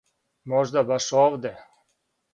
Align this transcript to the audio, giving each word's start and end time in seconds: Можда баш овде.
Можда 0.53 0.79
баш 0.89 1.07
овде. 1.27 1.53